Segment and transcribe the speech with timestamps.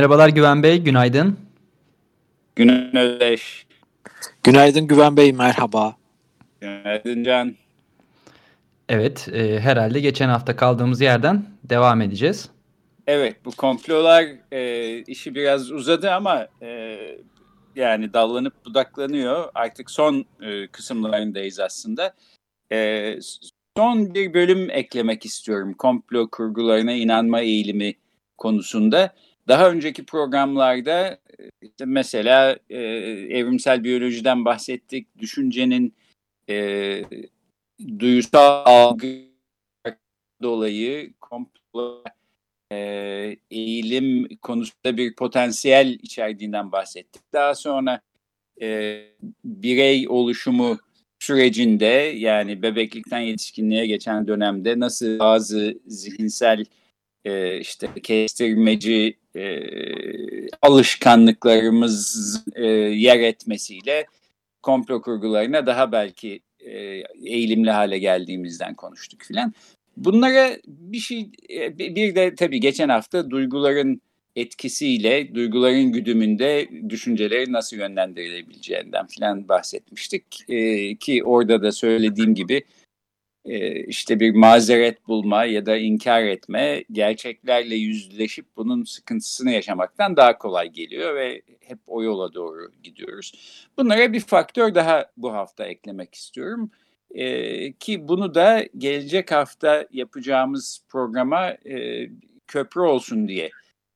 [0.00, 1.38] Merhabalar Güven Bey, günaydın.
[2.56, 3.38] Günaydın.
[4.42, 5.96] Günaydın Güven Bey, merhaba.
[6.60, 7.54] Günaydın Can.
[8.88, 12.50] Evet, e, herhalde geçen hafta kaldığımız yerden devam edeceğiz.
[13.06, 16.98] Evet, bu komplolar e, işi biraz uzadı ama e,
[17.76, 19.48] yani dallanıp budaklanıyor.
[19.54, 22.14] Artık son e, kısımlarındayız aslında.
[22.72, 23.18] E,
[23.76, 27.94] son bir bölüm eklemek istiyorum komplo kurgularına inanma eğilimi
[28.38, 29.14] konusunda.
[29.50, 31.18] Daha önceki programlarda
[31.62, 32.78] işte mesela e,
[33.30, 35.18] evrimsel biyolojiden bahsettik.
[35.18, 35.94] Düşüncenin
[36.48, 37.02] e,
[37.98, 39.06] duyusal algı
[40.42, 42.04] dolayı komplo
[42.72, 42.76] e,
[43.50, 47.22] eğilim konusunda bir potansiyel içerdiğinden bahsettik.
[47.32, 48.00] Daha sonra
[48.62, 49.00] e,
[49.44, 50.78] birey oluşumu
[51.18, 56.64] sürecinde yani bebeklikten yetişkinliğe geçen dönemde nasıl bazı zihinsel
[57.24, 59.60] e, işte kestirmeci e,
[60.62, 64.06] alışkanlıklarımız e, yer etmesiyle
[64.62, 69.54] komplo kurgularına daha belki e, eğilimli hale geldiğimizden konuştuk filan.
[69.96, 74.00] Bunlara bir şey e, bir de tabii geçen hafta duyguların
[74.36, 80.24] etkisiyle duyguların güdümünde düşünceleri nasıl yönlendirilebileceğinden falan bahsetmiştik.
[80.48, 82.64] Ee, ki orada da söylediğim gibi e,
[83.86, 90.68] işte bir mazeret bulma ya da inkar etme gerçeklerle yüzleşip bunun sıkıntısını yaşamaktan daha kolay
[90.68, 93.32] geliyor ve hep o yola doğru gidiyoruz.
[93.78, 96.70] Bunlara bir faktör daha bu hafta eklemek istiyorum.
[97.10, 102.06] E, ki bunu da gelecek hafta yapacağımız programa e,
[102.46, 103.50] köprü olsun diye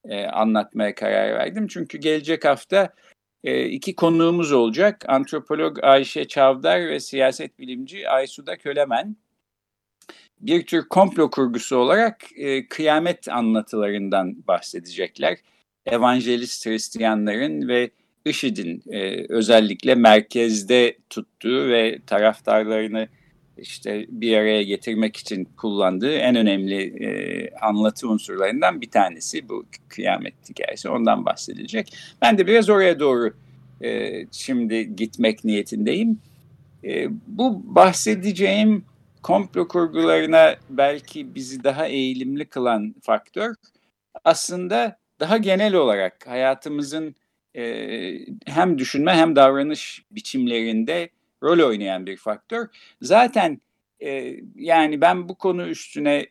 [0.04, 1.66] e, anlatmaya karar verdim.
[1.68, 2.94] Çünkü gelecek hafta
[3.44, 5.04] e, iki konuğumuz olacak.
[5.08, 9.16] Antropolog Ayşe Çavdar ve siyaset bilimci Aysuda Kölemen.
[10.44, 15.38] Bir tür komplo kurgusu olarak e, kıyamet anlatılarından bahsedecekler.
[15.86, 17.90] Evangelist Hristiyanların ve
[18.24, 23.08] IŞİD'in e, özellikle merkezde tuttuğu ve taraftarlarını
[23.58, 30.34] işte bir araya getirmek için kullandığı en önemli e, anlatı unsurlarından bir tanesi bu kıyamet
[30.50, 30.88] hikayesi.
[30.88, 31.92] Ondan bahsedilecek.
[32.22, 33.34] Ben de biraz oraya doğru
[33.84, 36.18] e, şimdi gitmek niyetindeyim.
[36.84, 38.84] E, bu bahsedeceğim
[39.24, 43.54] komplo kurgularına belki bizi daha eğilimli kılan faktör
[44.24, 47.14] aslında daha genel olarak hayatımızın
[47.56, 47.64] e,
[48.46, 51.08] hem düşünme hem davranış biçimlerinde
[51.42, 52.68] rol oynayan bir faktör.
[53.02, 53.60] Zaten
[54.02, 56.26] e, yani ben bu konu üstüne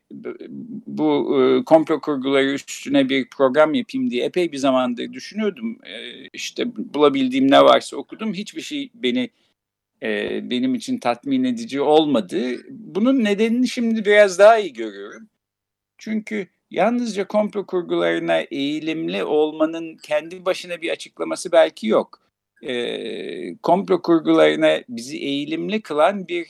[0.88, 5.80] bu e, komplo kurguları üstüne bir program yapayım diye epey bir zamandır düşünüyordum.
[5.84, 8.34] E, işte bulabildiğim ne varsa okudum.
[8.34, 9.30] Hiçbir şey beni
[10.04, 12.38] e, benim için tatmin edici olmadı.
[12.70, 15.30] Bunun nedenini şimdi biraz daha iyi görüyorum.
[15.98, 22.20] Çünkü yalnızca komplo kurgularına eğilimli olmanın kendi başına bir açıklaması belki yok.
[22.62, 26.48] E, komplo kurgularına bizi eğilimli kılan bir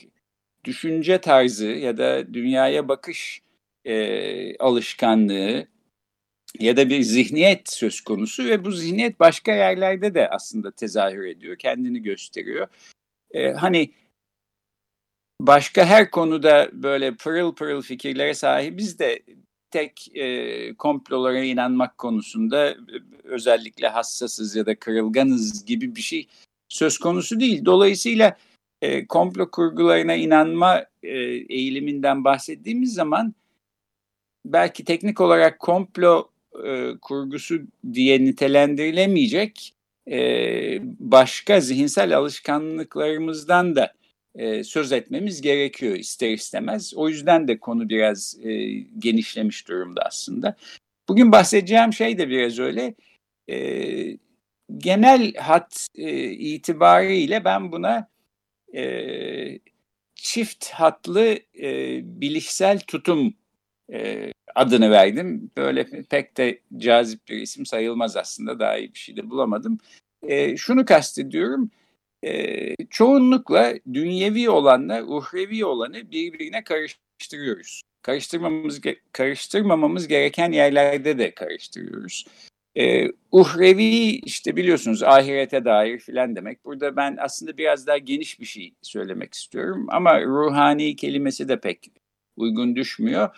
[0.64, 3.42] düşünce tarzı ya da dünyaya bakış
[3.84, 5.66] e, alışkanlığı
[6.58, 11.56] ya da bir zihniyet söz konusu ve bu zihniyet başka yerlerde de aslında tezahür ediyor,
[11.58, 12.68] kendini gösteriyor.
[13.34, 13.90] E, hani
[15.40, 19.22] başka her konuda böyle pırıl pırıl fikirlere sahibiz de
[19.70, 22.76] tek e, komplolara inanmak konusunda
[23.24, 26.28] özellikle hassasız ya da kırılganız gibi bir şey
[26.68, 27.64] söz konusu değil.
[27.64, 28.36] Dolayısıyla
[28.82, 31.08] e, komplo kurgularına inanma e,
[31.48, 33.34] eğiliminden bahsettiğimiz zaman
[34.46, 36.28] belki teknik olarak komplo
[36.64, 37.60] e, kurgusu
[37.92, 39.73] diye nitelendirilemeyecek
[40.10, 43.92] e, başka zihinsel alışkanlıklarımızdan da
[44.34, 46.94] e, söz etmemiz gerekiyor ister istemez.
[46.96, 48.68] O yüzden de konu biraz e,
[48.98, 50.56] genişlemiş durumda aslında.
[51.08, 52.94] Bugün bahsedeceğim şey de biraz öyle.
[53.50, 54.18] E,
[54.78, 58.08] genel hat e, itibariyle ben buna
[58.74, 59.58] e,
[60.14, 63.34] çift hatlı e, bilişsel tutum
[63.92, 65.50] e, adını verdim.
[65.56, 68.58] Böyle pek de cazip bir isim sayılmaz aslında.
[68.58, 69.78] Daha iyi bir şey de bulamadım.
[70.22, 71.70] E, şunu kastediyorum
[72.24, 77.82] e, çoğunlukla dünyevi olanla uhrevi olanı birbirine karıştırıyoruz.
[78.02, 78.80] karıştırmamamız
[79.12, 82.26] karıştırmamamız gereken yerlerde de karıştırıyoruz.
[82.78, 86.64] E, uhrevi işte biliyorsunuz ahirete dair filan demek.
[86.64, 91.90] Burada ben aslında biraz daha geniş bir şey söylemek istiyorum ama ruhani kelimesi de pek
[92.36, 93.28] uygun düşmüyor.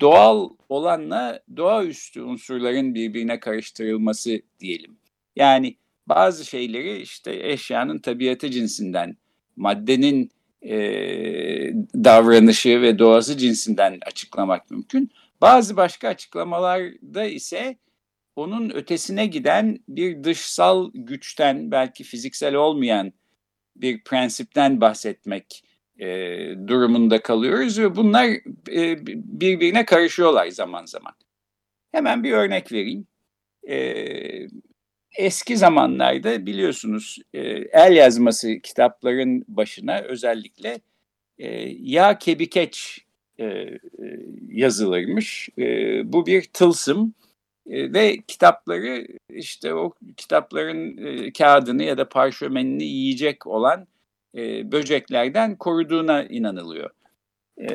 [0.00, 4.96] Doğal olanla doğaüstü unsurların birbirine karıştırılması diyelim.
[5.36, 5.76] Yani
[6.06, 9.16] bazı şeyleri işte eşyanın tabiatı cinsinden,
[9.56, 10.30] maddenin
[10.62, 10.74] e,
[11.94, 15.10] davranışı ve doğası cinsinden açıklamak mümkün.
[15.40, 17.76] Bazı başka açıklamalarda ise
[18.36, 23.12] onun ötesine giden bir dışsal güçten belki fiziksel olmayan
[23.76, 25.64] bir prensipten bahsetmek
[25.98, 26.08] e,
[26.66, 28.26] durumunda kalıyoruz ve bunlar
[28.70, 31.12] e, birbirine karışıyorlar zaman zaman.
[31.92, 33.06] Hemen bir örnek vereyim.
[33.68, 34.06] E,
[35.18, 37.40] eski zamanlarda biliyorsunuz e,
[37.72, 40.80] el yazması kitapların başına özellikle
[41.38, 41.48] e,
[41.80, 43.04] ya kebikeç
[43.38, 43.78] e, e,
[44.48, 45.48] yazılırmış.
[45.58, 45.62] E,
[46.12, 47.14] bu bir tılsım
[47.70, 53.86] e, ve kitapları işte o kitapların e, kağıdını ya da parşömenini yiyecek olan
[54.36, 56.90] e, böceklerden koruduğuna inanılıyor.
[57.56, 57.68] E,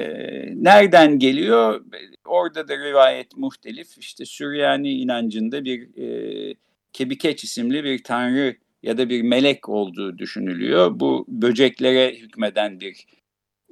[0.55, 1.85] nereden geliyor?
[2.25, 3.97] Orada da rivayet muhtelif.
[3.97, 6.55] İşte Süryani inancında bir e,
[6.93, 10.99] Kebikeç isimli bir tanrı ya da bir melek olduğu düşünülüyor.
[10.99, 13.05] Bu böceklere hükmeden bir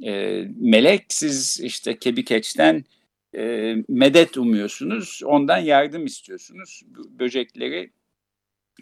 [0.03, 1.05] e, melek.
[1.09, 2.85] Siz işte Kebikeç'ten
[3.37, 6.81] e, medet umuyorsunuz, ondan yardım istiyorsunuz.
[7.19, 7.91] Böcekleri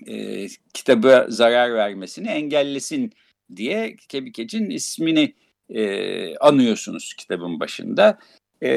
[0.08, 3.14] e, kitabı zarar vermesini engellesin
[3.56, 5.34] diye Kebikeç'in ismini
[5.70, 8.20] e, anıyorsunuz kitabın başında.
[8.62, 8.70] E,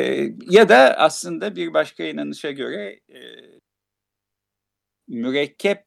[0.51, 3.21] ya da aslında bir başka inanışa göre e,
[5.09, 5.85] mürekkep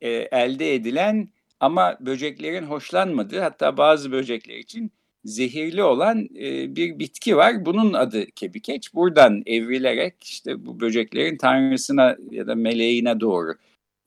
[0.00, 1.28] e, elde edilen
[1.60, 4.92] ama böceklerin hoşlanmadığı hatta bazı böcekler için
[5.24, 7.66] zehirli olan e, bir bitki var.
[7.66, 8.94] Bunun adı kebikeç.
[8.94, 13.54] Buradan evrilerek işte bu böceklerin tanrısına ya da meleğine doğru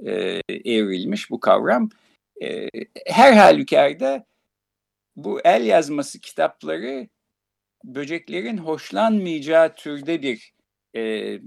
[0.05, 1.89] e, evrilmiş bu kavram.
[2.41, 2.69] E,
[3.07, 4.25] her halükarda
[5.15, 7.07] bu el yazması kitapları
[7.83, 10.53] böceklerin hoşlanmayacağı türde bir
[10.95, 11.01] e,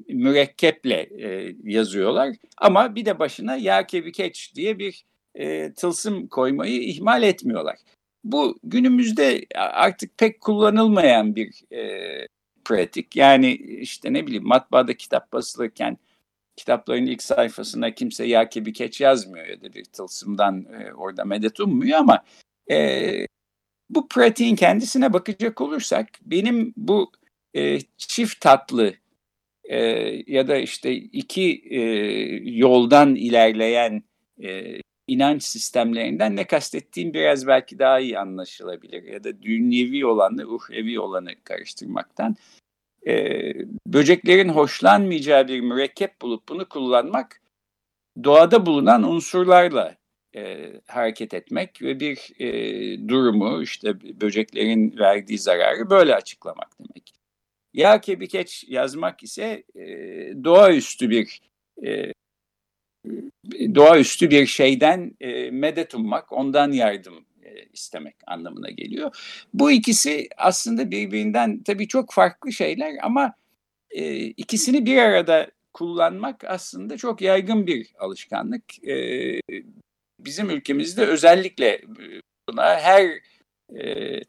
[0.08, 2.36] mürekkeple e, yazıyorlar.
[2.58, 5.04] Ama bir de başına ya kebikeç diye bir
[5.34, 7.76] e, tılsım koymayı ihmal etmiyorlar.
[8.24, 12.28] Bu günümüzde artık pek kullanılmayan bir e,
[12.64, 13.16] pratik.
[13.16, 15.98] Yani işte ne bileyim matbaada kitap basılırken
[16.56, 21.98] kitapların ilk sayfasına kimse ya kebikeç yazmıyor ya da bir tılsımdan e, orada medet ummuyor
[21.98, 22.24] ama
[22.70, 23.26] e,
[23.90, 27.12] bu pratiğin kendisine bakacak olursak benim bu
[27.54, 28.94] e, çift tatlı
[29.64, 29.78] e,
[30.26, 31.80] ya da işte iki e,
[32.50, 34.02] yoldan ilerleyen
[34.42, 41.00] e, inanç sistemlerinden ne kastettiğim biraz belki daha iyi anlaşılabilir ya da dünyevi olanı uhrevi
[41.00, 42.36] olanı karıştırmaktan.
[43.06, 43.52] E,
[43.86, 47.42] böceklerin hoşlanmayacağı bir mürekkep bulup bunu kullanmak
[48.24, 49.96] doğada bulunan unsurlarla
[50.36, 57.14] e, hareket etmek ve bir e, durumu işte böceklerin verdiği zararı böyle açıklamak demek.
[57.74, 59.84] Ya kebikeç yazmak ise e,
[60.44, 61.40] doğaüstü bir
[61.84, 62.12] e,
[63.74, 67.33] doğaüstü bir şeyden e, medet ummak, ondan yardım e,
[67.72, 69.16] istemek anlamına geliyor.
[69.54, 73.34] Bu ikisi aslında birbirinden tabii çok farklı şeyler ama
[73.90, 78.88] e, ikisini bir arada kullanmak aslında çok yaygın bir alışkanlık.
[78.88, 79.40] E,
[80.18, 81.80] bizim ülkemizde özellikle
[82.48, 83.20] buna her
[83.74, 84.20] e,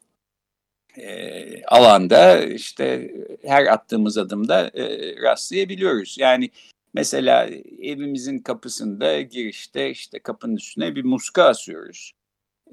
[0.96, 3.14] e, alanda işte
[3.44, 6.16] her attığımız adımda e, rastlayabiliyoruz.
[6.18, 6.50] Yani
[6.94, 7.46] mesela
[7.82, 12.12] evimizin kapısında girişte işte kapının üstüne bir muska asıyoruz.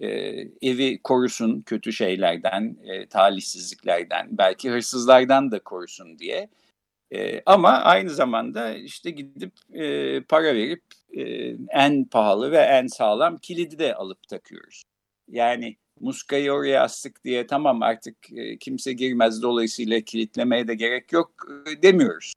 [0.02, 0.08] E,
[0.62, 6.50] evi korusun kötü şeylerden, e, talihsizliklerden, belki hırsızlardan da korusun diye.
[7.12, 10.84] E, ama aynı zamanda işte gidip e, para verip
[11.18, 11.24] e,
[11.70, 14.84] en pahalı ve en sağlam kilidi de alıp takıyoruz.
[15.32, 21.32] Yani muskayı oraya astık diye tamam artık e, kimse girmez dolayısıyla kilitlemeye de gerek yok
[21.68, 22.34] e, demiyoruz.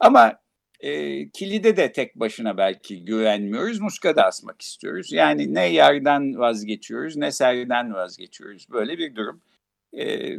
[0.00, 0.40] Ama
[0.80, 3.80] e, kilide de tek başına belki güvenmiyoruz.
[3.80, 5.12] Muska da asmak istiyoruz.
[5.12, 8.66] Yani ne yerden vazgeçiyoruz ne serden vazgeçiyoruz.
[8.70, 9.40] Böyle bir durum.
[9.98, 10.36] E,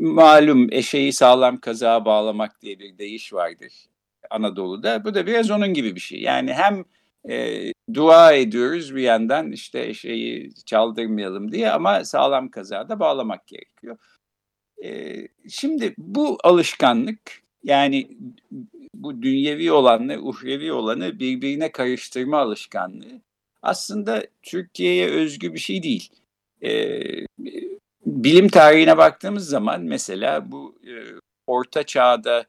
[0.00, 3.72] malum eşeği sağlam kazağa bağlamak diye bir deyiş vardır
[4.30, 5.04] Anadolu'da.
[5.04, 6.20] Bu da biraz onun gibi bir şey.
[6.20, 6.84] Yani hem
[7.30, 13.98] e, dua ediyoruz bir yandan işte şeyi çaldırmayalım diye ama sağlam kazada bağlamak gerekiyor.
[14.84, 15.14] E,
[15.48, 18.08] şimdi bu alışkanlık yani
[18.94, 23.20] bu dünyevi olanla uhrevi olanı birbirine karıştırma alışkanlığı
[23.62, 26.10] aslında Türkiye'ye özgü bir şey değil.
[26.64, 27.00] E,
[28.06, 30.94] bilim tarihine baktığımız zaman mesela bu e,
[31.46, 32.44] orta çağda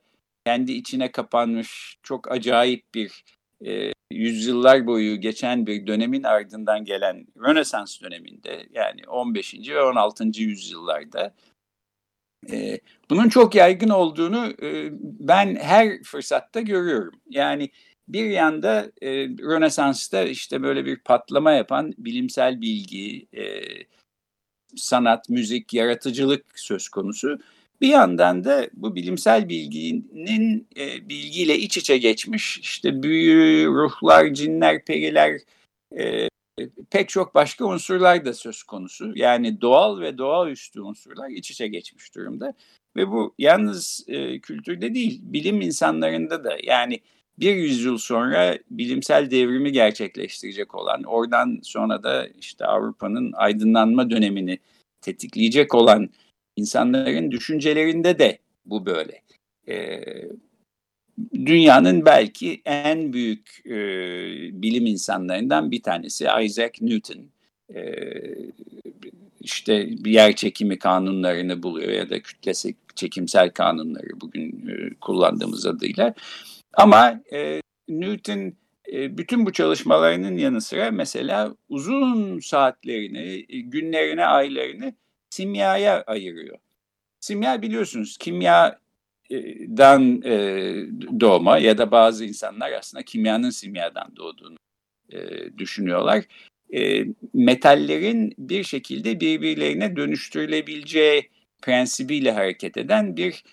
[0.46, 3.24] kendi içine kapanmış çok acayip bir
[3.66, 9.56] e, yüzyıllar boyu geçen bir dönemin ardından gelen Rönesans döneminde yani 15.
[9.70, 10.24] ve 16.
[10.24, 11.34] yüzyıllarda
[12.52, 12.80] e,
[13.10, 17.14] bunun çok yaygın olduğunu e, ben her fırsatta görüyorum.
[17.30, 17.70] Yani
[18.08, 23.44] bir yanda e, Rönesans'ta işte böyle bir patlama yapan bilimsel bilgi, e,
[24.76, 27.40] sanat, müzik, yaratıcılık söz konusu.
[27.82, 30.68] Bir yandan da bu bilimsel bilginin
[31.10, 35.40] bilgiyle iç içe geçmiş işte büyü, ruhlar, cinler, periler,
[36.92, 39.12] pek çok başka unsurlar da söz konusu.
[39.16, 42.54] Yani doğal ve doğaüstü unsurlar iç içe geçmiş durumda.
[42.96, 47.00] Ve bu yalnız e, kültürde değil, bilim insanlarında da yani
[47.40, 54.60] bir yüzyıl sonra bilimsel devrimi gerçekleştirecek olan, oradan sonra da işte Avrupa'nın aydınlanma dönemini
[55.02, 56.10] tetikleyecek olan
[56.56, 59.22] insanların düşüncelerinde de bu böyle.
[59.68, 60.04] Ee,
[61.34, 63.72] dünyanın belki en büyük e,
[64.62, 67.26] bilim insanlarından bir tanesi Isaac Newton.
[67.76, 68.02] Ee,
[69.42, 72.52] işte yer çekimi kanunlarını buluyor ya da kütle
[72.96, 76.14] çekimsel kanunları bugün e, kullandığımız adıyla.
[76.74, 78.54] Ama e, Newton
[78.94, 84.94] e, bütün bu çalışmalarının yanı sıra mesela uzun saatlerini, e, günlerini, aylarını
[85.30, 86.58] simyaya ayırıyor.
[87.20, 88.18] Simya biliyorsunuz
[89.30, 90.34] kimyadan e,
[91.20, 94.58] doğma ya da bazı insanlar aslında kimyanın simyadan doğduğunu
[95.12, 95.18] e,
[95.58, 96.24] düşünüyorlar.
[96.74, 101.30] E, metallerin bir şekilde birbirlerine dönüştürülebileceği
[101.62, 103.44] prensibiyle hareket eden bir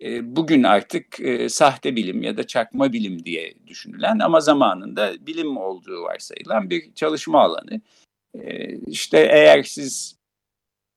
[0.00, 5.56] e, bugün artık e, sahte bilim ya da çakma bilim diye düşünülen ama zamanında bilim
[5.56, 7.80] olduğu varsayılan bir çalışma alanı.
[8.34, 10.15] E, işte eğer siz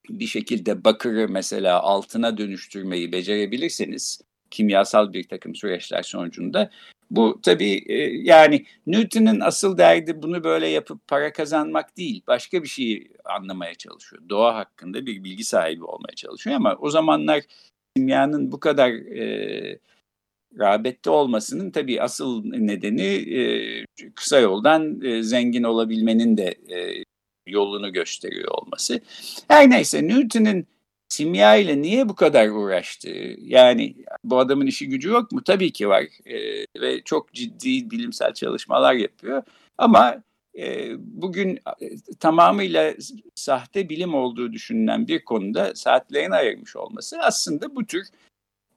[0.10, 6.70] bir şekilde bakırı mesela altına dönüştürmeyi becerebilirseniz kimyasal bir takım süreçler sonucunda
[7.12, 12.24] bu tabii e, yani Newton'un asıl derdi bunu böyle yapıp para kazanmak değil.
[12.28, 14.22] Başka bir şeyi anlamaya çalışıyor.
[14.30, 17.44] Doğa hakkında bir bilgi sahibi olmaya çalışıyor ama o zamanlar
[17.96, 19.80] kimyanın bu kadar e,
[20.60, 23.04] rağbette olmasının tabii asıl nedeni
[23.38, 23.86] e,
[24.16, 27.04] kısa yoldan e, zengin olabilmenin de e,
[27.50, 29.02] yolunu gösteriyor olması.
[29.48, 30.66] Her neyse Newton'un
[31.10, 33.10] simya ile niye bu kadar uğraştı?
[33.38, 35.44] Yani bu adamın işi gücü yok mu?
[35.44, 39.44] Tabii ki var e, ve çok ciddi bilimsel çalışmalar yapıyor.
[39.78, 40.24] Ama
[40.58, 41.88] e, bugün e,
[42.20, 42.94] tamamıyla
[43.36, 48.08] sahte bilim olduğu düşünülen bir konuda saatlerini ayırmış olması aslında bu tür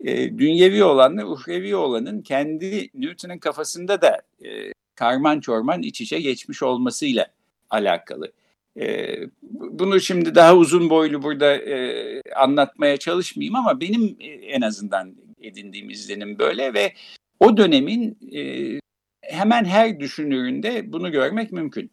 [0.05, 6.62] e, dünyevi olanla uhrevi olanın kendi Newton'un kafasında da e, karman çorman iç içe geçmiş
[6.62, 7.26] olmasıyla
[7.71, 8.33] alakalı.
[8.81, 15.17] E, bunu şimdi daha uzun boylu burada e, anlatmaya çalışmayayım ama benim e, en azından
[15.41, 16.93] edindiğim izlenim böyle ve
[17.41, 18.81] o dönemin e,
[19.23, 21.91] hemen her düşünüründe bunu görmek mümkün.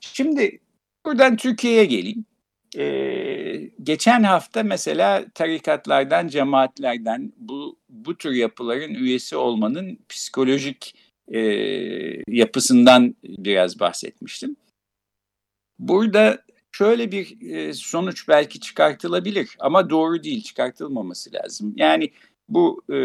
[0.00, 0.60] Şimdi
[1.06, 2.24] buradan Türkiye'ye geleyim.
[2.76, 10.94] Ee, geçen hafta mesela tarikatlardan, cemaatlerden bu bu tür yapıların üyesi olmanın psikolojik
[11.28, 11.40] e,
[12.28, 14.56] yapısından biraz bahsetmiştim.
[15.78, 16.42] Burada
[16.72, 21.74] şöyle bir e, sonuç belki çıkartılabilir ama doğru değil, çıkartılmaması lazım.
[21.76, 22.10] Yani
[22.48, 22.96] bu e,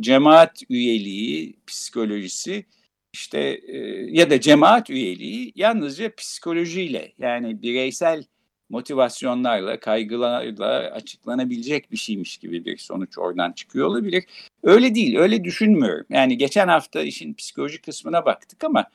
[0.00, 2.64] cemaat üyeliği psikolojisi
[3.12, 3.78] işte e,
[4.10, 8.24] ya da cemaat üyeliği yalnızca psikolojiyle yani bireysel
[8.70, 14.24] motivasyonlarla, kaygılarla açıklanabilecek bir şeymiş gibi bir sonuç oradan çıkıyor olabilir.
[14.62, 16.06] Öyle değil, öyle düşünmüyorum.
[16.10, 18.86] Yani geçen hafta işin psikolojik kısmına baktık ama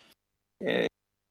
[0.65, 0.87] e,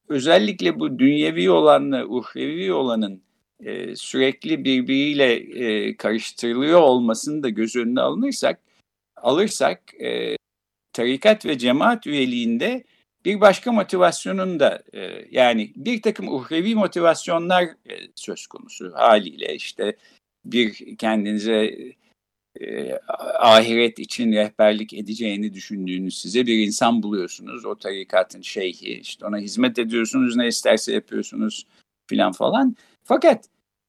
[0.09, 3.23] özellikle bu dünyevi olanla uhrevi olanın
[3.61, 8.61] e, sürekli birbiriyle e, karıştırılıyor olmasını da göz önüne alınırsak,
[9.17, 10.37] alırsak e,
[10.93, 12.85] tarikat ve cemaat üyeliğinde
[13.25, 19.97] bir başka motivasyonun da e, yani bir takım uhrevi motivasyonlar e, söz konusu haliyle işte
[20.45, 21.77] bir kendinize
[22.61, 22.99] e,
[23.39, 27.65] ahiret için rehberlik edeceğini düşündüğünüz size bir insan buluyorsunuz.
[27.65, 31.67] O tarikatın şeyhi işte ona hizmet ediyorsunuz ne isterse yapıyorsunuz
[32.07, 32.77] filan falan.
[33.05, 33.45] Fakat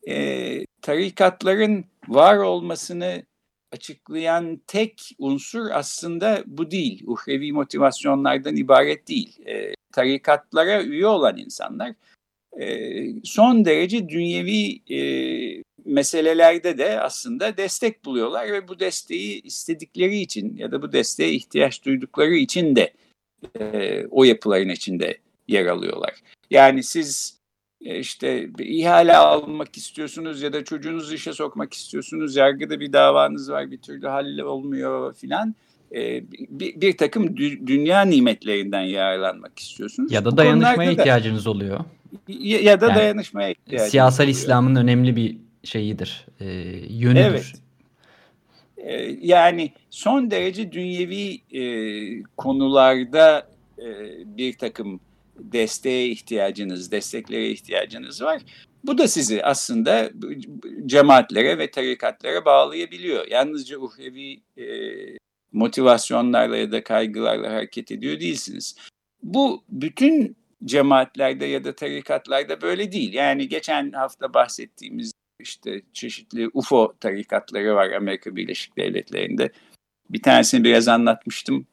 [0.08, 3.24] e, tarikatların var olmasını
[3.72, 7.04] açıklayan tek unsur aslında bu değil.
[7.06, 9.40] Uhrevi motivasyonlardan ibaret değil.
[9.48, 11.94] E, tarikatlara üye olan insanlar
[12.60, 15.00] e, son derece dünyevi e,
[15.88, 21.86] meselelerde de aslında destek buluyorlar ve bu desteği istedikleri için ya da bu desteğe ihtiyaç
[21.86, 22.94] duydukları için de
[23.60, 25.17] e, o yapıların içinde
[25.48, 26.13] yer alıyorlar.
[26.51, 27.38] Yani siz
[27.82, 32.36] e, işte ihale almak istiyorsunuz ya da çocuğunuzu işe sokmak istiyorsunuz.
[32.36, 35.56] Yargıda bir davanız var bir türlü halle olmuyor filan.
[35.96, 40.12] E, bir, bir takım dü, dünya nimetlerinden yararlanmak istiyorsunuz.
[40.12, 41.79] Ya da dayanışmaya ihtiyacınız da, oluyor.
[42.27, 44.38] Ya, ya da yani, dayanışmaya ihtiyacınız Siyasal oluyor.
[44.38, 46.46] İslam'ın önemli bir şeyidir, e,
[46.90, 47.22] yönüdür.
[47.22, 47.54] Evet.
[48.78, 51.64] E, yani son derece dünyevi e,
[52.38, 53.88] konularda e,
[54.38, 55.00] bir takım
[55.40, 58.42] desteğe ihtiyacınız, desteklere ihtiyacınız var.
[58.84, 60.12] Bu da sizi aslında
[60.86, 63.28] cemaatlere ve tarikatlara bağlayabiliyor.
[63.28, 64.66] Yalnızca uhrevi e,
[65.52, 68.76] motivasyonlarla ya da kaygılarla hareket ediyor değilsiniz.
[69.24, 73.14] Bu bütün cemaatlerde ya da tarikatlarda böyle değil.
[73.14, 79.51] Yani geçen hafta bahsettiğimiz işte çeşitli UFO tarikatları var Amerika Birleşik Devletleri'nde.
[80.10, 81.67] Bir tanesini biraz anlatmıştım.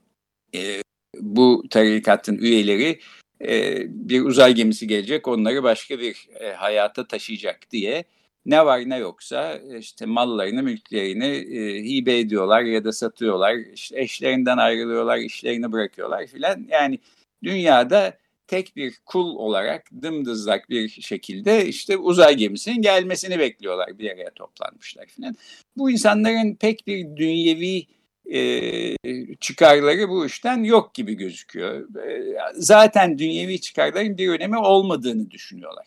[0.55, 0.83] E,
[1.21, 3.01] bu tarikatın üyeleri
[3.41, 8.05] e, bir uzay gemisi gelecek onları başka bir e, hayata taşıyacak diye
[8.47, 13.55] ne var ne yoksa işte mallarını, mülklerini e, hibe ediyorlar ya da satıyorlar.
[13.55, 16.67] İşte eşlerinden ayrılıyorlar, işlerini bırakıyorlar filan.
[16.71, 16.99] Yani
[17.45, 18.19] dünyada
[18.55, 25.07] tek bir kul olarak dımdızlak bir şekilde işte uzay gemisinin gelmesini bekliyorlar bir araya toplanmışlar
[25.07, 25.37] filan.
[25.77, 27.87] Bu insanların pek bir dünyevi
[28.33, 28.97] e,
[29.41, 31.97] çıkarları bu işten yok gibi gözüküyor.
[32.07, 35.87] E, zaten dünyevi çıkarların bir önemi olmadığını düşünüyorlar.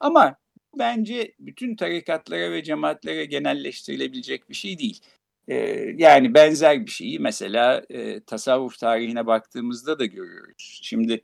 [0.00, 0.36] Ama
[0.78, 5.00] bence bütün tarikatlara ve cemaatlere genelleştirilebilecek bir şey değil.
[5.48, 5.54] E,
[5.96, 10.80] yani benzer bir şeyi mesela e, tasavvuf tarihine baktığımızda da görüyoruz.
[10.82, 11.20] Şimdi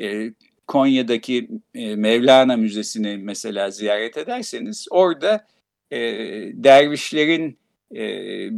[0.00, 0.32] e,
[0.66, 5.46] Konya'daki e, Mevlana Müzesi'ni mesela ziyaret ederseniz orada
[5.90, 5.98] e,
[6.54, 7.58] dervişlerin
[7.96, 8.02] e,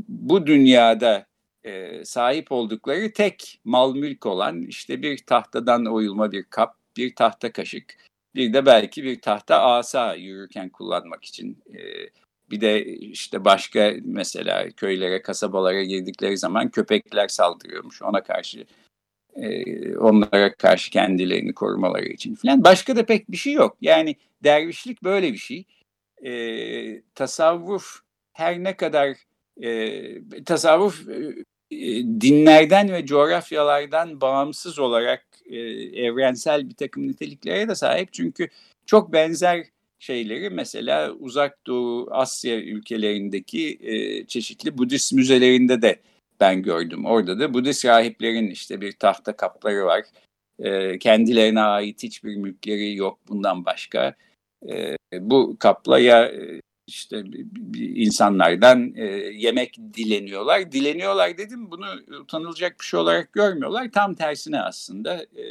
[0.08, 1.26] bu dünyada
[1.64, 7.52] e, sahip oldukları tek mal mülk olan işte bir tahtadan oyulma bir kap, bir tahta
[7.52, 7.96] kaşık,
[8.34, 11.58] bir de belki bir tahta asa yürürken kullanmak için.
[11.74, 11.80] E,
[12.50, 18.66] bir de işte başka mesela köylere, kasabalara girdikleri zaman köpekler saldırıyormuş ona karşı.
[19.36, 22.64] E, onlara karşı kendilerini korumaları için falan.
[22.64, 23.76] Başka da pek bir şey yok.
[23.80, 25.64] Yani dervişlik böyle bir şey.
[26.24, 28.00] E, tasavvuf
[28.32, 29.16] her ne kadar
[29.62, 31.08] e, tasavvuf
[31.70, 35.58] e, dinlerden ve coğrafyalardan bağımsız olarak e,
[36.02, 38.12] evrensel bir takım niteliklere de sahip.
[38.12, 38.48] Çünkü
[38.86, 39.66] çok benzer
[39.98, 46.00] şeyleri mesela uzak doğu Asya ülkelerindeki e, çeşitli Budist müzelerinde de
[46.40, 47.06] ben gördüm.
[47.06, 50.04] Orada da Budist rahiplerin işte bir tahta kapları var.
[50.58, 54.14] E, kendilerine ait hiçbir mülkleri yok bundan başka.
[54.68, 56.32] E, bu kapla ya
[56.86, 57.24] işte
[57.76, 60.72] insanlardan e, yemek dileniyorlar.
[60.72, 61.86] Dileniyorlar dedim bunu
[62.20, 63.90] utanılacak bir şey olarak görmüyorlar.
[63.92, 65.42] Tam tersine aslında e,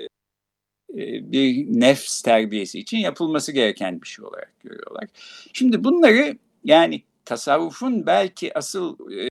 [0.94, 5.08] e, bir nefs terbiyesi için yapılması gereken bir şey olarak görüyorlar.
[5.54, 9.29] Şimdi bunları yani tasavvufun belki asıl e,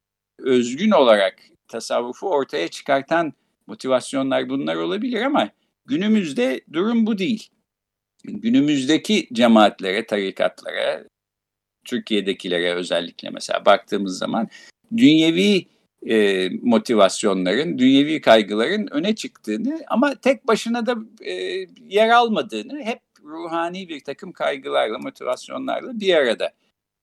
[0.49, 3.33] özgün olarak tasavvufu ortaya çıkartan
[3.67, 5.51] motivasyonlar bunlar olabilir ama
[5.87, 7.49] günümüzde durum bu değil.
[8.25, 11.05] Günümüzdeki cemaatlere, tarikatlara,
[11.85, 14.49] Türkiye'dekilere özellikle mesela baktığımız zaman
[14.97, 15.67] dünyevi
[16.07, 21.35] e, motivasyonların, dünyevi kaygıların öne çıktığını ama tek başına da e,
[21.89, 26.53] yer almadığını hep ruhani bir takım kaygılarla, motivasyonlarla bir arada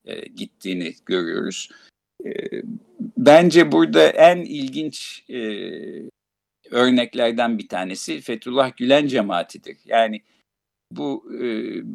[0.05, 1.69] e, gittiğini görüyoruz.
[3.17, 5.39] Bence burada en ilginç e,
[6.71, 9.78] örneklerden bir tanesi Fethullah Gülen cemaatidir.
[9.86, 10.21] Yani
[10.91, 11.47] bu e,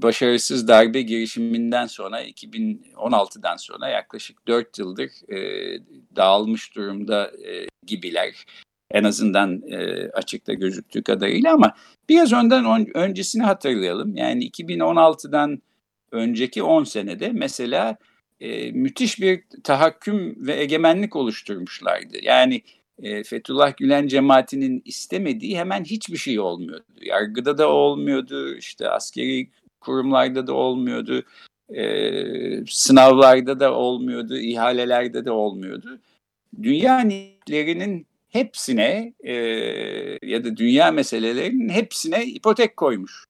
[0.03, 5.79] başarısız darbe girişiminden sonra 2016'dan sonra yaklaşık 4 yıldır e,
[6.17, 8.45] dağılmış durumda e, gibiler.
[8.91, 11.75] En azından e, açıkta gözüktüğü kadarıyla ama
[12.09, 14.17] biraz önden on, öncesini hatırlayalım.
[14.17, 15.63] Yani 2016'dan
[16.13, 17.97] önceki 10 senede mesela
[18.41, 22.17] e, müthiş bir tahakküm ve egemenlik oluşturmuşlardı.
[22.23, 22.63] Yani
[23.03, 26.85] e, Fethullah Gülen cemaatinin istemediği hemen hiçbir şey olmuyordu.
[27.01, 29.49] Yargıda da olmuyordu, işte askeri
[29.81, 31.25] kurumlarda da olmuyordu,
[31.75, 36.01] e, sınavlarda da olmuyordu, ihalelerde de olmuyordu.
[36.63, 39.35] Dünya niyetlerinin hepsine e,
[40.23, 43.30] ya da dünya meselelerinin hepsine ipotek koymuş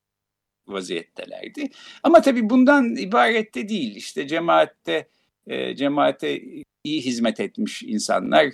[0.72, 1.68] vaziyettelerdi.
[2.02, 3.96] Ama tabii bundan ibaret de değil.
[3.96, 5.08] İşte cemaatte
[5.46, 6.42] e, cemaate
[6.84, 8.52] iyi hizmet etmiş insanlar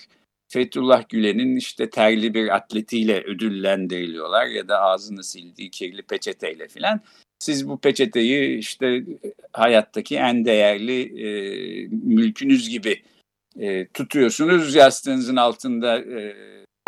[0.49, 7.01] Fethullah Gülen'in işte terli bir atletiyle ödüllendiriliyorlar ya da ağzını sildiği kirli peçeteyle filan.
[7.39, 9.05] Siz bu peçeteyi işte
[9.53, 11.29] hayattaki en değerli e,
[11.89, 13.03] mülkünüz gibi
[13.59, 16.37] e, tutuyorsunuz, yastığınızın altında e,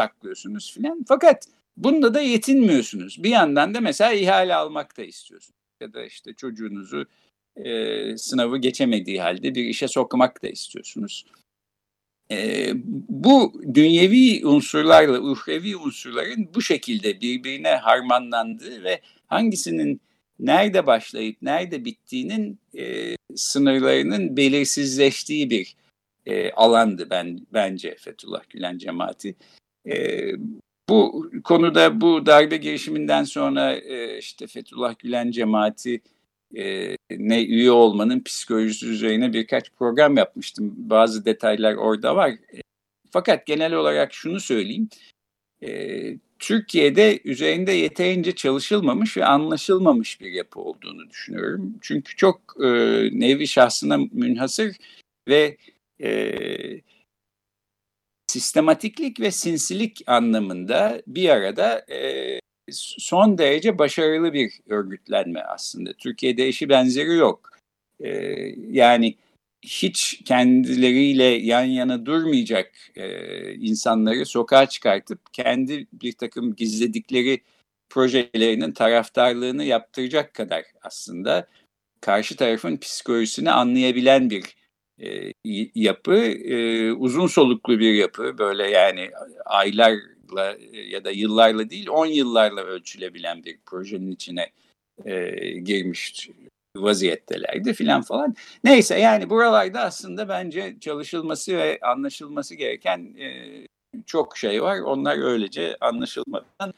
[0.00, 1.04] saklıyorsunuz filan.
[1.08, 1.46] Fakat
[1.84, 3.22] bunda da yetinmiyorsunuz.
[3.22, 5.58] Bir yandan da mesela ihale almak da istiyorsunuz.
[5.80, 7.06] ya da işte çocuğunuzu
[7.56, 11.26] e, sınavı geçemediği halde bir işe sokmak da istiyorsunuz.
[12.30, 12.70] E,
[13.08, 20.00] bu dünyevi unsurlarla uhrevi unsurların bu şekilde birbirine harmanlandığı ve hangisinin
[20.38, 25.76] nerede başlayıp nerede bittiğinin e, sınırlarının belirsizleştiği bir
[26.26, 29.34] e, alandı ben bence Fethullah Gülen cemaati.
[29.86, 30.22] E,
[30.88, 36.00] bu konuda bu darbe girişiminden sonra e, işte Fethullah Gülen cemaati
[36.56, 40.74] e, ne üye olmanın psikolojisi üzerine birkaç program yapmıştım.
[40.76, 42.30] Bazı detaylar orada var.
[42.30, 42.60] E,
[43.10, 44.88] fakat genel olarak şunu söyleyeyim.
[46.38, 51.74] Türkiye'de üzerinde yeterince çalışılmamış ve anlaşılmamış bir yapı olduğunu düşünüyorum.
[51.80, 52.66] Çünkü çok e,
[53.12, 54.76] nevi şahsına münhasır
[55.28, 55.56] ve
[56.02, 56.32] e,
[58.28, 65.92] sistematiklik ve sinsilik anlamında bir arada e, son derece başarılı bir örgütlenme aslında.
[65.92, 67.50] Türkiye'de eşi benzeri yok.
[68.00, 68.10] E,
[68.70, 69.14] yani
[69.62, 77.40] hiç kendileriyle yan yana durmayacak e, insanları sokağa çıkartıp kendi bir takım gizledikleri
[77.90, 81.48] projelerinin taraftarlığını yaptıracak kadar aslında
[82.00, 84.57] karşı tarafın psikolojisini anlayabilen bir
[85.02, 85.32] e,
[85.74, 88.38] yapı, e, uzun soluklu bir yapı.
[88.38, 89.10] Böyle yani
[89.46, 94.50] aylarla ya da yıllarla değil, on yıllarla ölçülebilen bir projenin içine
[95.04, 96.30] e, girmiş
[96.76, 98.34] vaziyettelerdi filan falan.
[98.64, 103.14] Neyse yani buralarda aslında bence çalışılması ve anlaşılması gereken
[104.06, 104.80] çok şey var.
[104.80, 106.74] Onlar öylece anlaşılmadan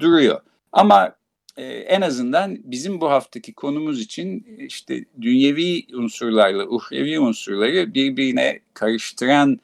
[0.00, 0.40] duruyor.
[0.72, 1.14] Ama
[1.56, 9.60] e, en azından bizim bu haftaki konumuz için işte dünyevi unsurlarla uhrevi unsurları birbirine karıştıran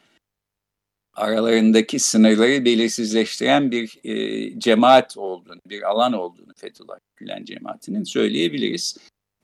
[1.14, 8.96] aralarındaki sınırları belirsizleştiren bir e, cemaat olduğunu, bir alan olduğunu Fethullah Gülen cemaatinin söyleyebiliriz.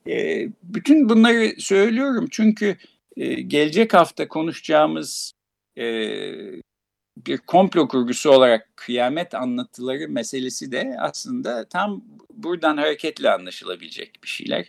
[0.08, 2.76] E, bütün bunları söylüyorum çünkü
[3.16, 5.32] e, gelecek hafta konuşacağımız
[5.78, 5.84] e,
[7.16, 14.68] bir komplo kurgusu olarak kıyamet anlatıları meselesi de aslında tam buradan hareketle anlaşılabilecek bir şeyler.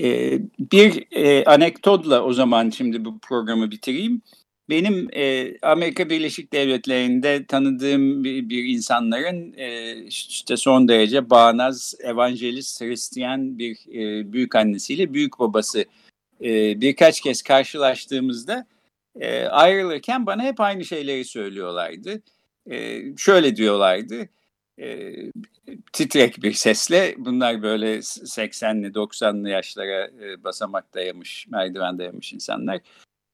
[0.00, 0.38] E,
[0.72, 4.22] bir e, anekdotla o zaman şimdi bu programı bitireyim.
[4.68, 12.80] Benim e, Amerika Birleşik Devletleri'nde tanıdığım bir, bir insanların e, işte son derece bağnaz, evangelist,
[12.80, 15.84] Hristiyan bir e, büyük annesiyle büyük babası
[16.40, 18.66] e, birkaç kez karşılaştığımızda
[19.20, 22.22] e, ayrılırken bana hep aynı şeyleri söylüyorlardı.
[22.70, 24.28] E, şöyle diyorlardı,
[24.78, 25.14] e,
[25.92, 32.80] titrek bir sesle bunlar böyle 80'li 90'lı yaşlara e, basamak dayamış, merdiven dayamış insanlar.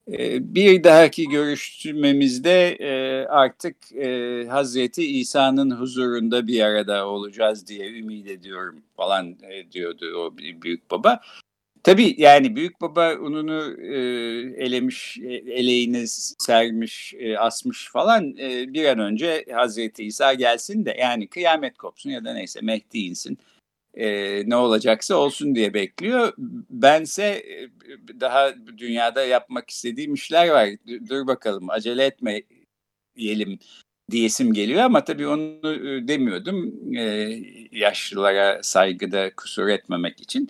[0.09, 8.31] E, bir dahaki görüşmemizde e, artık e, Hazreti İsa'nın huzurunda bir arada olacağız diye ümit
[8.31, 11.21] ediyorum falan e, diyordu o büyük baba.
[11.83, 13.97] Tabii yani büyük baba ununu e,
[14.64, 16.05] elemiş, e, eleğini
[16.38, 22.11] sermiş, e, asmış falan e, bir an önce Hazreti İsa gelsin de yani kıyamet kopsun
[22.11, 23.38] ya da neyse Mehdi insin
[23.95, 24.07] e,
[24.51, 26.33] ne olacaksa olsun diye bekliyor.
[26.71, 27.71] Bense e,
[28.21, 30.68] daha dünyada yapmak istediğim işler var.
[31.09, 32.42] Dur bakalım acele etme
[33.16, 33.59] diyelim
[34.11, 37.03] diyesim geliyor ama tabii onu e, demiyordum e,
[37.73, 40.49] yaşlılara saygıda kusur etmemek için.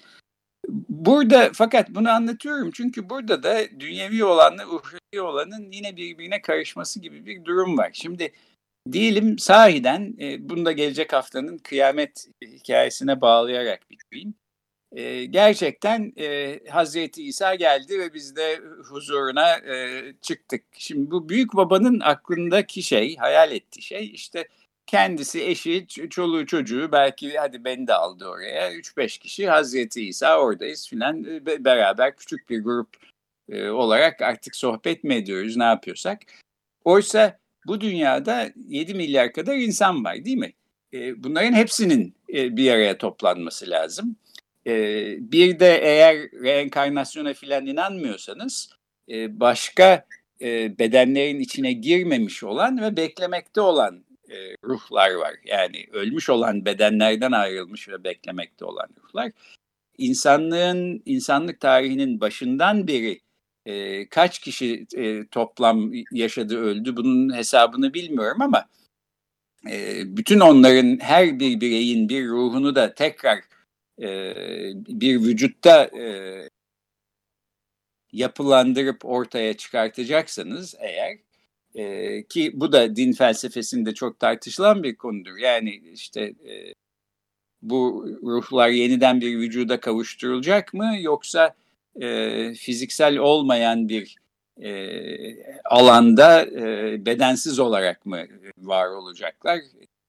[0.89, 7.27] Burada fakat bunu anlatıyorum çünkü burada da dünyevi olanla uhrevi olanın yine birbirine karışması gibi
[7.27, 7.91] bir durum var.
[7.93, 8.33] Şimdi
[8.93, 14.35] diyelim sahiden e, bunu da gelecek haftanın kıyamet hikayesine bağlayarak bitireyim.
[14.93, 20.65] E, gerçekten e, Hazreti İsa geldi ve biz de huzuruna e, çıktık.
[20.73, 24.49] Şimdi bu büyük babanın aklındaki şey, hayal ettiği şey işte
[24.93, 28.73] kendisi, eşi, çoluğu, çocuğu belki hadi beni de aldı oraya.
[28.73, 32.89] 3-5 kişi Hazreti İsa oradayız filan beraber küçük bir grup
[33.49, 36.19] e, olarak artık sohbet mi ediyoruz ne yapıyorsak.
[36.85, 40.53] Oysa bu dünyada 7 milyar kadar insan var değil mi?
[40.93, 44.17] E, bunların hepsinin e, bir araya toplanması lazım.
[44.67, 44.73] E,
[45.33, 48.71] bir de eğer reenkarnasyona filan inanmıyorsanız
[49.09, 50.07] e, başka
[50.79, 55.35] bedenlerin içine girmemiş olan ve beklemekte olan e, ruhlar var.
[55.45, 59.33] Yani ölmüş olan bedenlerden ayrılmış ve beklemekte olan ruhlar.
[59.99, 63.21] İnsanlığın, insanlık tarihinin başından beri
[63.67, 68.69] e, kaç kişi e, toplam yaşadı öldü bunun hesabını bilmiyorum ama
[69.71, 73.39] e, bütün onların her bir bireyin bir ruhunu da tekrar
[74.03, 74.35] e,
[74.75, 76.05] bir vücutta e,
[78.13, 81.19] yapılandırıp ortaya çıkartacaksanız eğer
[81.75, 85.37] e, ki bu da din felsefesinde çok tartışılan bir konudur.
[85.37, 86.75] Yani işte e,
[87.63, 91.55] bu ruhlar yeniden bir vücuda kavuşturulacak mı yoksa
[92.01, 94.17] e, fiziksel olmayan bir
[94.63, 94.71] e,
[95.65, 98.27] alanda e, bedensiz olarak mı
[98.59, 99.61] var olacaklar?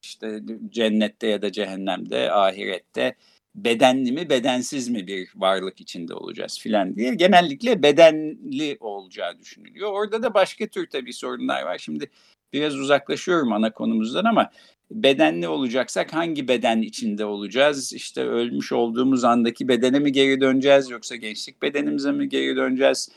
[0.03, 3.15] İşte cennette ya da cehennemde, ahirette
[3.55, 9.91] bedenli mi bedensiz mi bir varlık içinde olacağız filan diye genellikle bedenli olacağı düşünülüyor.
[9.91, 11.77] Orada da başka tür tabii sorunlar var.
[11.77, 12.09] Şimdi
[12.53, 14.51] biraz uzaklaşıyorum ana konumuzdan ama
[14.91, 17.93] bedenli olacaksak hangi beden içinde olacağız?
[17.93, 23.09] İşte ölmüş olduğumuz andaki bedene mi geri döneceğiz yoksa gençlik bedenimize mi geri döneceğiz?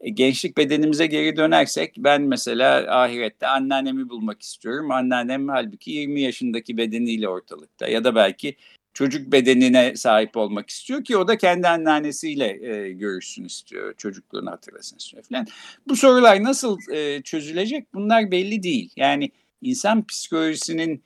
[0.00, 4.90] E, gençlik bedenimize geri dönersek ben mesela ahirette anneannemi bulmak istiyorum.
[4.90, 8.56] Anneannem halbuki 20 yaşındaki bedeniyle ortalıkta ya da belki
[8.98, 14.96] çocuk bedenine sahip olmak istiyor ki o da kendi anneannesiyle e, görüşsün istiyor, çocukluğunu hatırlasın
[14.96, 15.46] istiyor falan.
[15.88, 18.90] Bu sorular nasıl e, çözülecek bunlar belli değil.
[18.96, 19.30] Yani
[19.62, 21.04] insan psikolojisinin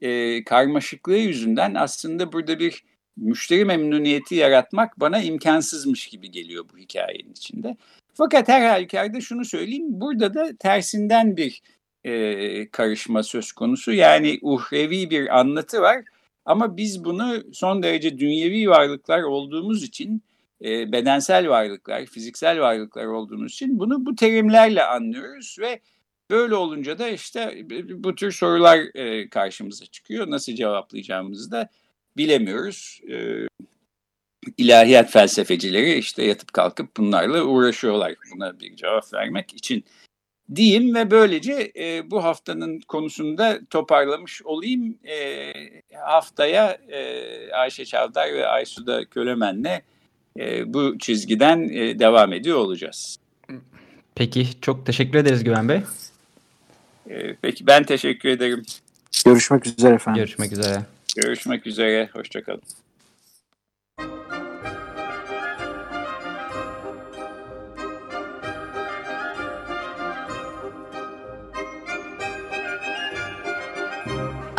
[0.00, 2.84] e, karmaşıklığı yüzünden aslında burada bir
[3.16, 7.76] müşteri memnuniyeti yaratmak bana imkansızmış gibi geliyor bu hikayenin içinde.
[8.14, 11.62] Fakat her halükarda şunu söyleyeyim, burada da tersinden bir
[12.04, 13.92] e, karışma söz konusu.
[13.92, 16.04] Yani uhrevi bir anlatı var
[16.44, 20.22] ama biz bunu son derece dünyevi varlıklar olduğumuz için,
[20.64, 25.80] e, bedensel varlıklar, fiziksel varlıklar olduğumuz için bunu bu terimlerle anlıyoruz ve
[26.30, 30.30] böyle olunca da işte bu tür sorular e, karşımıza çıkıyor.
[30.30, 31.68] Nasıl cevaplayacağımızı da
[32.16, 33.00] bilemiyoruz.
[33.10, 33.46] E,
[34.58, 39.84] ilahiyat felsefecileri işte yatıp kalkıp bunlarla uğraşıyorlar buna bir cevap vermek için
[40.54, 44.98] diyeyim ve böylece e, bu haftanın konusunda toparlamış olayım.
[45.04, 45.52] E,
[45.94, 49.80] haftaya e, Ayşe Çavdar ve Aysuda Kölemen'le
[50.38, 53.16] e, bu çizgiden e, devam ediyor olacağız.
[54.14, 55.80] Peki çok teşekkür ederiz Güven Bey.
[57.10, 58.62] E, peki ben teşekkür ederim.
[59.24, 60.18] Görüşmek üzere efendim.
[60.18, 60.82] Görüşmek üzere.
[61.16, 62.08] Görüşmek üzere.
[62.12, 62.62] Hoşçakalın.